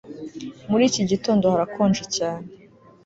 Muri 0.69 0.83
iki 0.89 1.01
gitondo 1.09 1.43
harakonje 1.53 2.03
cyane 2.15 2.47